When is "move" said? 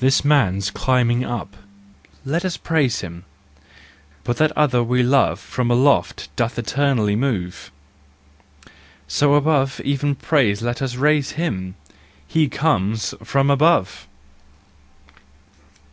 7.14-7.70